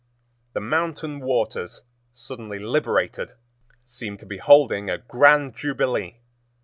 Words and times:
The 0.53 0.59
mountain 0.59 1.19
waters, 1.19 1.83
suddenly 2.15 2.57
liberated, 2.57 3.33
seemed 3.85 4.17
to 4.21 4.25
be 4.25 4.39
holding 4.39 4.89
a 4.89 4.97
grand 4.97 5.55
jubilee. 5.55 6.15